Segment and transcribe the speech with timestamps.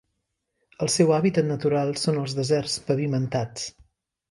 [0.85, 3.71] El seu hàbitat natural són els deserts pavimentats.